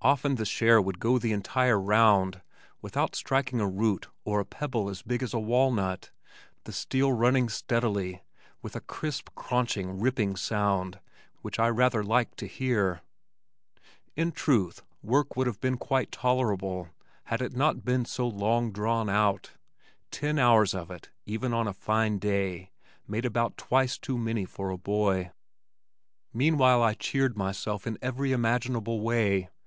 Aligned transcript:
Often 0.00 0.36
the 0.36 0.46
share 0.46 0.80
would 0.80 1.00
go 1.00 1.18
the 1.18 1.32
entire 1.32 1.78
"round" 1.78 2.40
without 2.80 3.14
striking 3.16 3.60
a 3.60 3.68
root 3.68 4.06
or 4.24 4.40
a 4.40 4.46
pebble 4.46 4.88
as 4.88 5.02
big 5.02 5.22
as 5.22 5.34
a 5.34 5.38
walnut, 5.40 6.10
the 6.64 6.72
steel 6.72 7.12
running 7.12 7.50
steadily 7.50 8.22
with 8.62 8.74
a 8.76 8.80
crisp 8.80 9.28
craunching 9.36 10.00
ripping 10.02 10.36
sound 10.36 11.00
which 11.42 11.58
I 11.58 11.68
rather 11.68 12.02
liked 12.02 12.38
to 12.38 12.46
hear. 12.46 13.02
In 14.16 14.32
truth 14.32 14.82
work 15.02 15.36
would 15.36 15.46
have 15.48 15.60
been 15.60 15.76
quite 15.76 16.12
tolerable 16.12 16.88
had 17.24 17.42
it 17.42 17.54
not 17.54 17.84
been 17.84 18.06
so 18.06 18.26
long 18.26 18.72
drawn 18.72 19.10
out. 19.10 19.50
Ten 20.10 20.38
hours 20.38 20.72
of 20.74 20.90
it 20.90 21.10
even 21.26 21.52
on 21.52 21.68
a 21.68 21.74
fine 21.74 22.18
day 22.18 22.70
made 23.06 23.26
about 23.26 23.58
twice 23.58 23.98
too 23.98 24.16
many 24.16 24.46
for 24.46 24.70
a 24.70 24.78
boy. 24.78 25.32
Meanwhile 26.32 26.82
I 26.82 26.94
cheered 26.94 27.36
myself 27.36 27.86
in 27.86 27.98
every 28.00 28.32
imaginable 28.32 29.00
way. 29.00 29.50